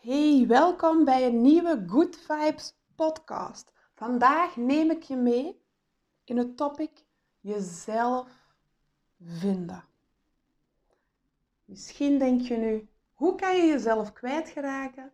[0.00, 3.72] Hey, welkom bij een nieuwe Good Vibes podcast.
[3.94, 5.62] Vandaag neem ik je mee
[6.24, 6.90] in het topic
[7.40, 8.28] jezelf
[9.22, 9.84] vinden.
[11.64, 15.12] Misschien denk je nu, hoe kan je jezelf kwijtgeraken?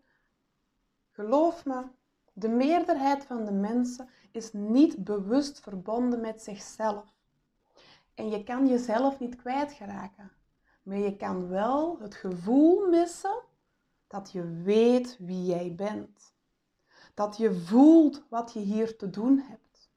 [1.11, 1.83] Geloof me,
[2.33, 7.15] de meerderheid van de mensen is niet bewust verbonden met zichzelf.
[8.15, 10.33] En je kan jezelf niet kwijtgeraken.
[10.83, 13.43] Maar je kan wel het gevoel missen
[14.07, 16.35] dat je weet wie jij bent.
[17.15, 19.91] Dat je voelt wat je hier te doen hebt.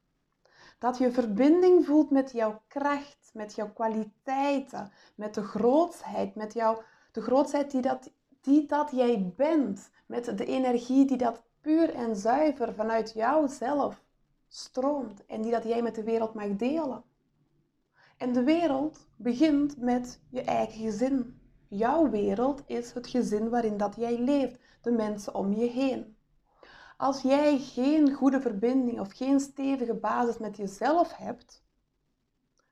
[0.78, 6.82] Dat je verbinding voelt met jouw kracht, met jouw kwaliteiten, met de grootsheid, met jouw,
[7.12, 8.10] de grootsheid die dat,
[8.40, 9.90] die dat jij bent.
[10.06, 14.02] Met de energie die dat puur en zuiver vanuit jouzelf
[14.48, 17.04] stroomt en die dat jij met de wereld mag delen.
[18.16, 21.39] En de wereld begint met je eigen gezin.
[21.72, 26.16] Jouw wereld is het gezin waarin dat jij leeft, de mensen om je heen.
[26.96, 31.64] Als jij geen goede verbinding of geen stevige basis met jezelf hebt,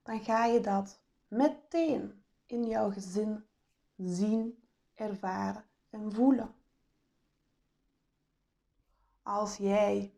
[0.02, 3.44] dan ga je dat meteen in jouw gezin
[3.96, 4.62] zien,
[4.94, 6.54] ervaren en voelen.
[9.22, 10.14] Als jij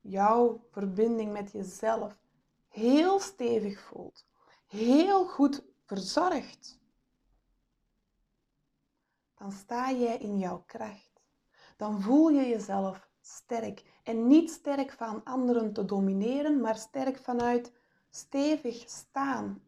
[0.00, 2.18] jouw verbinding met jezelf
[2.68, 4.26] heel stevig voelt,
[4.66, 6.78] heel goed verzorgd,
[9.36, 11.22] dan sta jij in jouw kracht.
[11.76, 14.00] Dan voel je jezelf sterk.
[14.02, 17.72] En niet sterk van anderen te domineren, maar sterk vanuit
[18.10, 19.62] stevig staan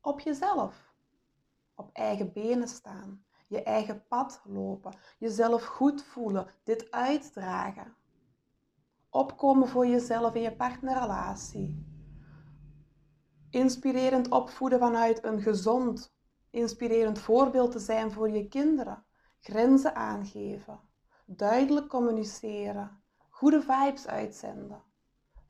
[0.00, 0.94] op jezelf.
[1.74, 3.24] Op eigen benen staan.
[3.48, 4.96] Je eigen pad lopen.
[5.18, 6.46] Jezelf goed voelen.
[6.62, 7.94] Dit uitdragen.
[9.10, 11.92] Opkomen voor jezelf in je partnerrelatie.
[13.50, 16.14] Inspirerend opvoeden vanuit een gezond,
[16.50, 19.04] inspirerend voorbeeld te zijn voor je kinderen
[19.44, 20.80] grenzen aangeven,
[21.24, 24.82] duidelijk communiceren, goede vibes uitzenden,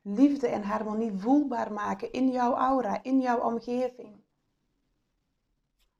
[0.01, 4.23] liefde en harmonie voelbaar maken in jouw aura, in jouw omgeving.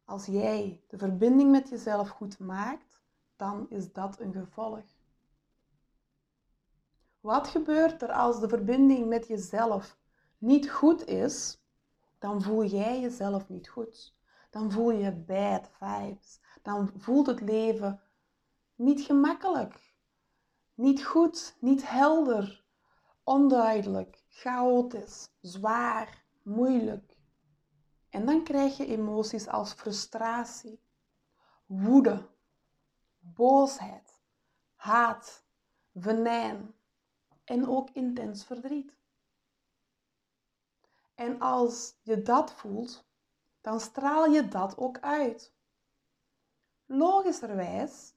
[0.05, 3.01] Als jij de verbinding met jezelf goed maakt,
[3.35, 4.85] dan is dat een gevolg.
[7.19, 9.97] Wat gebeurt er als de verbinding met jezelf
[10.37, 11.63] niet goed is?
[12.19, 14.15] Dan voel jij jezelf niet goed.
[14.55, 18.01] Dan voel je bad vibes dan voelt het leven
[18.75, 19.93] niet gemakkelijk,
[20.73, 22.65] niet goed, niet helder,
[23.23, 27.17] onduidelijk, chaotisch, zwaar, moeilijk.
[28.09, 30.81] En dan krijg je emoties als frustratie,
[31.65, 32.29] woede,
[33.19, 34.21] boosheid,
[34.75, 35.45] haat,
[35.93, 36.75] venijn
[37.43, 38.97] en ook intens verdriet.
[41.15, 43.04] En als je dat voelt,
[43.65, 45.53] dan straal je dat ook uit
[46.85, 48.13] logischerwijs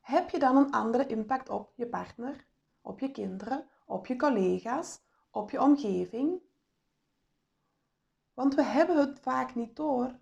[0.00, 2.46] heb je dan een andere impact op je partner,
[2.80, 6.40] op je kinderen, op je collega's, op je omgeving.
[8.34, 10.18] Want we hebben het vaak niet door.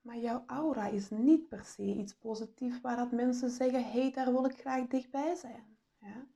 [0.00, 4.12] Maar jouw aura is niet per se iets positiefs waar dat mensen zeggen, hé, hey,
[4.12, 5.76] daar wil ik graag dichtbij zijn.
[5.98, 6.26] Ja?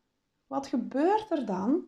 [0.47, 1.85] Wat gebeurt er dan?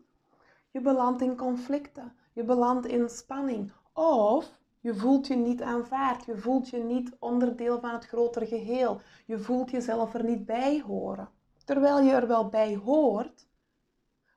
[0.71, 3.71] Je belandt in conflicten, je belandt in spanning.
[3.93, 6.25] Of je voelt je niet aanvaard.
[6.25, 9.01] Je voelt je niet onderdeel van het grotere geheel.
[9.25, 11.29] Je voelt jezelf er niet bij horen.
[11.65, 13.47] Terwijl je er wel bij hoort,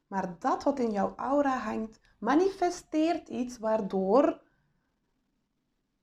[0.07, 4.41] maar dat wat in jouw aura hangt, manifesteert iets waardoor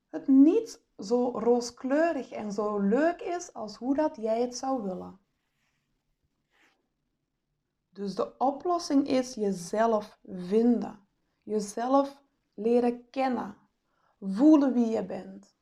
[0.10, 5.20] het niet zo rooskleurig en zo leuk is als hoe dat jij het zou willen.
[7.90, 11.00] Dus de oplossing is jezelf vinden,
[11.44, 12.22] jezelf
[12.60, 13.56] leren kennen,
[14.22, 15.56] Voelen wie je bent.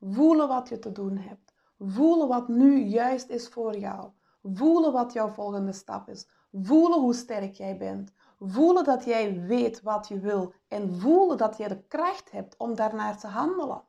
[0.00, 1.54] Voelen wat je te doen hebt.
[1.78, 4.10] Voelen wat nu juist is voor jou.
[4.42, 6.28] Voelen wat jouw volgende stap is.
[6.52, 8.12] Voelen hoe sterk jij bent.
[8.38, 10.54] Voelen dat jij weet wat je wil.
[10.68, 13.84] En voelen dat je de kracht hebt om daarnaar te handelen.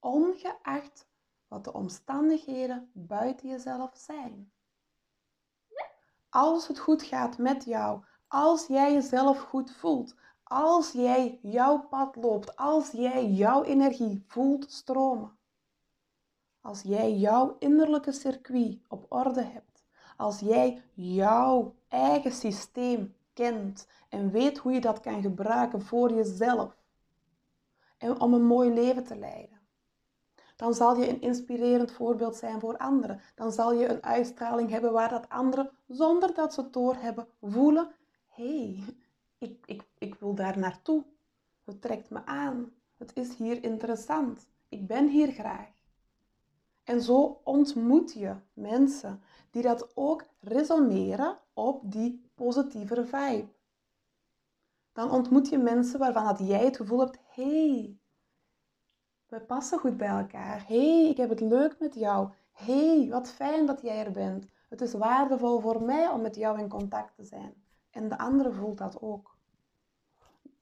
[0.00, 1.06] Ongeacht
[1.48, 4.52] wat de omstandigheden buiten jezelf zijn.
[6.28, 10.14] Als het goed gaat met jou, als jij jezelf goed voelt,
[10.54, 15.36] als jij jouw pad loopt, als jij jouw energie voelt stromen,
[16.60, 19.84] als jij jouw innerlijke circuit op orde hebt,
[20.16, 26.76] als jij jouw eigen systeem kent en weet hoe je dat kan gebruiken voor jezelf
[27.98, 29.60] en om een mooi leven te leiden,
[30.56, 33.20] dan zal je een inspirerend voorbeeld zijn voor anderen.
[33.34, 37.94] Dan zal je een uitstraling hebben waar dat anderen, zonder dat ze het doorhebben, voelen:
[38.26, 39.03] hé, hey,
[39.64, 41.04] ik, ik, wil daar naartoe.
[41.64, 42.72] Het trekt me aan.
[42.96, 44.46] Het is hier interessant.
[44.68, 45.68] Ik ben hier graag.
[46.84, 53.48] En zo ontmoet je mensen die dat ook resoneren op die positievere vibe.
[54.92, 57.98] Dan ontmoet je mensen waarvan dat jij het gevoel hebt, hey,
[59.26, 60.64] we passen goed bij elkaar.
[60.66, 62.28] hey, ik heb het leuk met jou.
[62.52, 64.46] hey, wat fijn dat jij er bent.
[64.68, 67.54] Het is waardevol voor mij om met jou in contact te zijn.
[67.90, 69.33] En de andere voelt dat ook.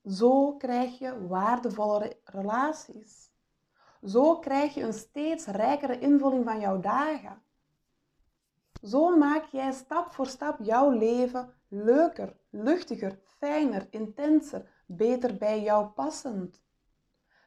[0.09, 3.31] Zo krijg je waardevolle relaties.
[4.05, 7.43] Zo krijg je een steeds rijkere invulling van jouw dagen.
[8.83, 15.87] Zo maak jij stap voor stap jouw leven leuker, luchtiger, fijner, intenser, beter bij jou
[15.87, 16.63] passend.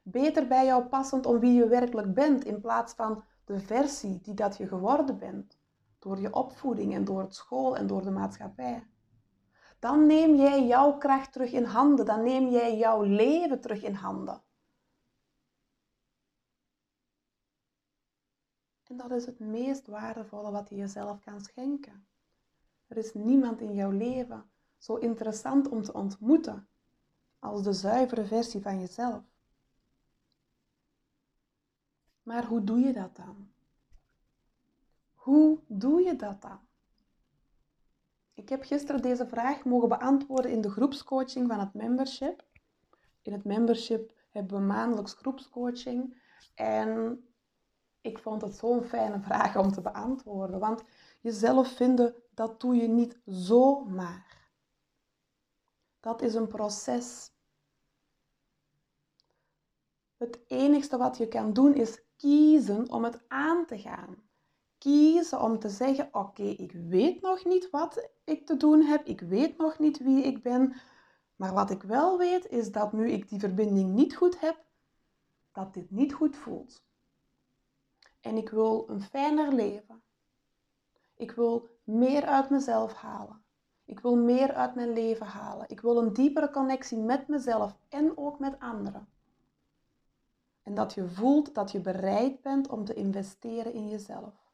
[0.04, 4.34] Beter bij jou passend om wie je werkelijk bent in plaats van de versie die
[4.34, 5.60] dat je geworden bent.
[6.00, 8.88] Door je opvoeding en door het school en door de maatschappij.
[9.80, 12.06] Dan neem jij jouw kracht terug in handen.
[12.06, 14.42] Dan neem jij jouw leven terug in handen.
[18.84, 22.08] En dat is het meest waardevolle wat je jezelf kan schenken.
[22.88, 26.68] Er is niemand in jouw leven zo interessant om te ontmoeten
[27.40, 29.24] als de zuivere versie van jezelf.
[32.24, 33.50] Maar hoe doe je dat dan?
[35.14, 36.60] Hoe doe je dat dan?
[38.36, 42.44] Ik heb gisteren deze vraag mogen beantwoorden in de groepscoaching van het membership.
[43.22, 46.22] In het membership hebben we maandelijks groepscoaching.
[46.54, 47.24] En
[48.02, 50.60] ik vond het zo'n fijne vraag om te beantwoorden.
[50.60, 50.84] Want
[51.22, 54.50] jezelf vinden, dat doe je niet zomaar.
[56.00, 57.32] Dat is een proces.
[60.18, 64.25] Het enigste wat je kan doen is kiezen om het aan te gaan.
[64.86, 69.22] Kiezen om te zeggen: Oké, ik weet nog niet wat ik te doen heb, ik
[69.22, 70.76] weet nog niet wie ik ben,
[71.36, 74.64] maar wat ik wel weet is dat nu ik die verbinding niet goed heb,
[75.52, 76.84] dat dit niet goed voelt.
[78.22, 80.02] En ik wil een fijner leven.
[81.16, 83.44] Ik wil meer uit mezelf halen.
[83.86, 85.70] Ik wil meer uit mijn leven halen.
[85.70, 89.08] Ik wil een diepere connectie met mezelf en ook met anderen.
[90.64, 94.45] En dat je voelt dat je bereid bent om te investeren in jezelf.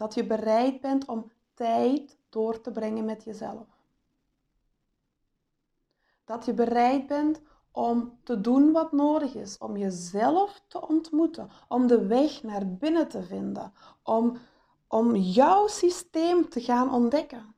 [0.00, 3.66] Dat je bereid bent om tijd door te brengen met jezelf.
[6.24, 11.86] Dat je bereid bent om te doen wat nodig is, om jezelf te ontmoeten, om
[11.86, 14.36] de weg naar binnen te vinden, om,
[14.88, 17.54] om jouw systeem te gaan ontdekken.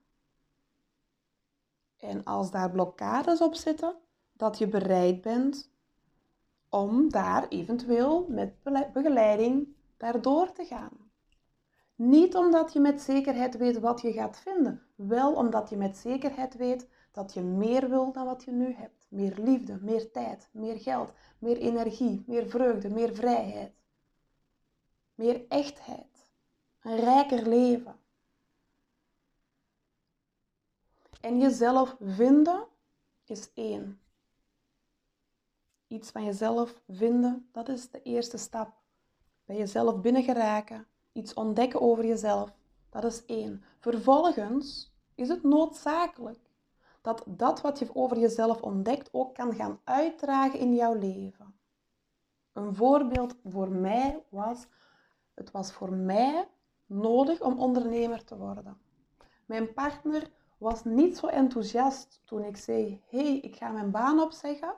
[1.96, 3.96] En als daar blokkades op zitten,
[4.32, 5.70] dat je bereid bent
[6.68, 8.62] om daar eventueel met
[8.92, 11.01] begeleiding daardoor te gaan.
[12.02, 16.56] Niet omdat je met zekerheid weet wat je gaat vinden, wel omdat je met zekerheid
[16.56, 19.06] weet dat je meer wil dan wat je nu hebt.
[19.08, 23.72] Meer liefde, meer tijd, meer geld, meer energie, meer vreugde, meer vrijheid.
[25.14, 26.30] Meer echtheid.
[26.82, 27.96] Een rijker leven.
[31.20, 32.66] En jezelf vinden
[33.24, 34.00] is één.
[35.86, 38.72] Iets van jezelf vinden, dat is de eerste stap.
[39.44, 42.54] Bij jezelf binnengeraken, iets ontdekken over jezelf,
[42.90, 43.64] dat is één.
[43.78, 46.50] Vervolgens is het noodzakelijk
[47.02, 51.54] dat dat wat je over jezelf ontdekt ook kan gaan uitdragen in jouw leven.
[52.52, 54.66] Een voorbeeld voor mij was,
[55.34, 56.48] het was voor mij
[56.86, 58.78] nodig om ondernemer te worden.
[59.46, 64.74] Mijn partner was niet zo enthousiast toen ik zei, hey, ik ga mijn baan opzeggen,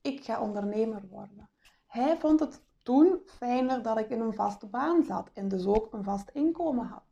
[0.00, 1.50] ik ga ondernemer worden.
[1.86, 5.92] Hij vond het toen fijner dat ik in een vaste baan zat en dus ook
[5.92, 7.02] een vast inkomen had.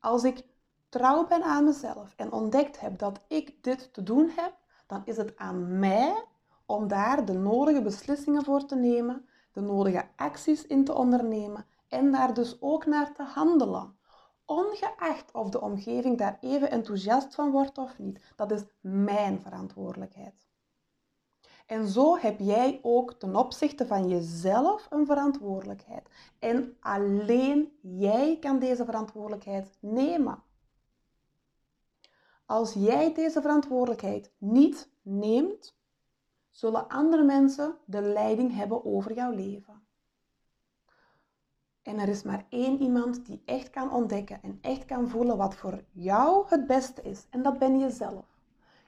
[0.00, 0.44] Als ik
[0.88, 4.52] trouw ben aan mezelf en ontdekt heb dat ik dit te doen heb,
[4.86, 6.24] dan is het aan mij
[6.66, 12.12] om daar de nodige beslissingen voor te nemen, de nodige acties in te ondernemen en
[12.12, 13.96] daar dus ook naar te handelen.
[14.44, 18.20] Ongeacht of de omgeving daar even enthousiast van wordt of niet.
[18.36, 20.47] Dat is mijn verantwoordelijkheid.
[21.68, 26.08] En zo heb jij ook ten opzichte van jezelf een verantwoordelijkheid.
[26.38, 30.42] En alleen jij kan deze verantwoordelijkheid nemen.
[32.46, 35.76] Als jij deze verantwoordelijkheid niet neemt,
[36.50, 39.86] zullen andere mensen de leiding hebben over jouw leven.
[41.82, 45.54] En er is maar één iemand die echt kan ontdekken en echt kan voelen wat
[45.54, 47.26] voor jou het beste is.
[47.30, 48.24] En dat ben jezelf.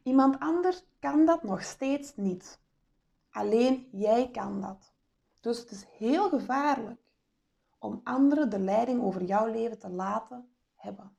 [0.03, 2.59] Iemand anders kan dat nog steeds niet.
[3.31, 4.93] Alleen jij kan dat.
[5.41, 7.01] Dus het is heel gevaarlijk
[7.79, 11.17] om anderen de leiding over jouw leven te laten hebben.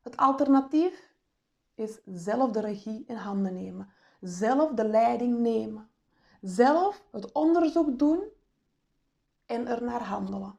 [0.00, 1.12] Het alternatief
[1.74, 3.88] is zelf de regie in handen nemen,
[4.20, 5.90] zelf de leiding nemen,
[6.40, 8.22] zelf het onderzoek doen
[9.46, 10.58] en er naar handelen.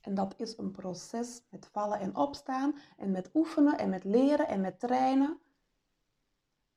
[0.00, 4.48] En dat is een proces met vallen en opstaan en met oefenen en met leren
[4.48, 5.38] en met trainen.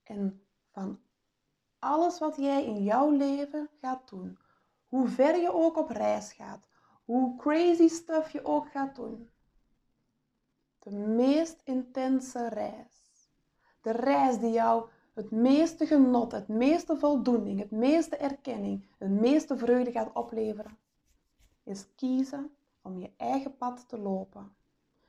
[0.04, 1.00] En van
[1.79, 4.38] alles wat jij in jouw leven gaat doen,
[4.88, 6.67] hoe ver je ook op reis gaat,
[7.05, 9.29] hoe crazy stuff je ook gaat doen.
[10.79, 13.27] De meest intense reis.
[13.81, 19.57] De reis die jou het meeste genot, het meeste voldoening, het meeste erkenning, het meeste
[19.57, 20.77] vreugde gaat opleveren,
[21.63, 24.55] is kiezen om je eigen pad te lopen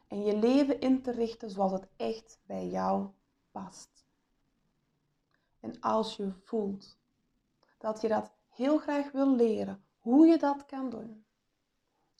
[0.08, 3.08] en je leven in te richten zoals het echt bij jou
[3.50, 3.99] past.
[5.60, 6.98] En als je voelt
[7.78, 11.24] dat je dat heel graag wil leren, hoe je dat kan doen,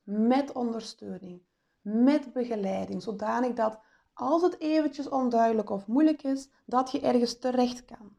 [0.05, 1.43] met ondersteuning,
[1.81, 3.81] met begeleiding, zodanig dat
[4.13, 8.17] als het eventjes onduidelijk of moeilijk is, dat je ergens terecht kan.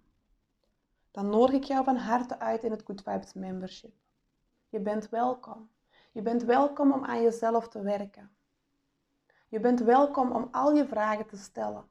[1.12, 3.94] Dan nodig ik jou van harte uit in het Good Vibes Membership.
[4.70, 5.70] Je bent welkom.
[6.12, 8.32] Je bent welkom om aan jezelf te werken.
[9.48, 11.84] Je bent welkom om al je vragen te stellen.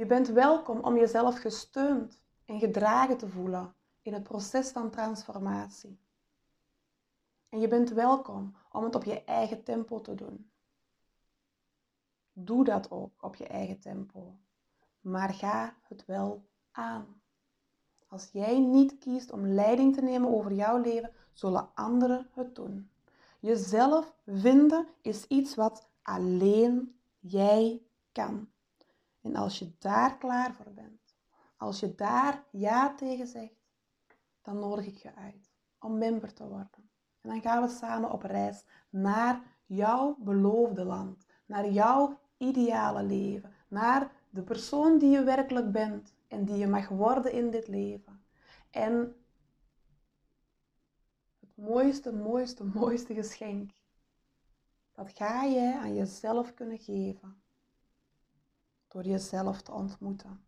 [0.00, 6.00] Je bent welkom om jezelf gesteund en gedragen te voelen in het proces van transformatie.
[7.48, 10.50] En je bent welkom om het op je eigen tempo te doen.
[12.32, 14.36] Doe dat ook op je eigen tempo.
[15.00, 17.22] Maar ga het wel aan.
[18.08, 22.90] Als jij niet kiest om leiding te nemen over jouw leven, zullen anderen het doen.
[23.40, 28.48] Jezelf vinden is iets wat alleen jij kan.
[29.20, 31.14] En als je daar klaar voor bent,
[31.56, 33.60] als je daar ja tegen zegt,
[34.42, 36.90] dan nodig ik je uit om member te worden.
[37.20, 43.52] En dan gaan we samen op reis naar jouw beloofde land, naar jouw ideale leven,
[43.68, 48.24] naar de persoon die je werkelijk bent en die je mag worden in dit leven.
[48.70, 49.16] En
[51.40, 53.70] het mooiste, mooiste, mooiste geschenk,
[54.92, 57.39] dat ga je aan jezelf kunnen geven
[58.90, 60.44] door jezelf te ontmoeten.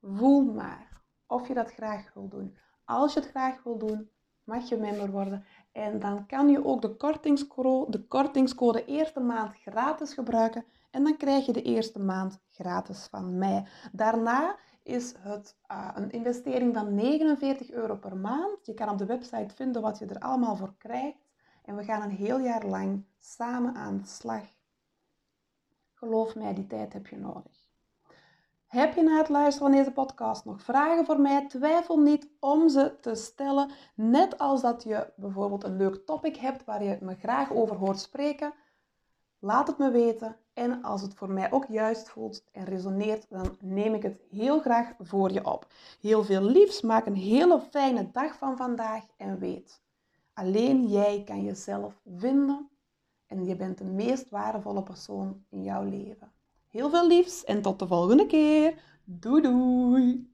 [0.00, 2.56] Voel maar of je dat graag wil doen.
[2.84, 4.10] Als je het graag wil doen,
[4.44, 5.44] mag je member worden.
[5.72, 10.64] En dan kan je ook de kortingscode, de kortingscode eerste maand gratis gebruiken.
[10.90, 13.66] En dan krijg je de eerste maand gratis van mij.
[13.92, 18.66] Daarna is het uh, een investering van 49 euro per maand.
[18.66, 21.18] Je kan op de website vinden wat je er allemaal voor krijgt.
[21.64, 24.53] En we gaan een heel jaar lang samen aan de slag.
[26.04, 27.68] Geloof mij, die tijd heb je nodig.
[28.66, 31.46] Heb je na het luisteren van deze podcast nog vragen voor mij?
[31.48, 33.70] Twijfel niet om ze te stellen.
[33.94, 38.00] Net als dat je bijvoorbeeld een leuk topic hebt waar je me graag over hoort
[38.00, 38.54] spreken.
[39.38, 40.36] Laat het me weten.
[40.52, 44.60] En als het voor mij ook juist voelt en resoneert, dan neem ik het heel
[44.60, 45.66] graag voor je op.
[46.00, 49.82] Heel veel liefs, maak een hele fijne dag van vandaag en weet,
[50.34, 52.68] alleen jij kan jezelf vinden
[53.26, 56.32] en je bent de meest waardevolle persoon in jouw leven.
[56.68, 58.82] Heel veel liefs en tot de volgende keer.
[59.04, 60.33] Doei doei!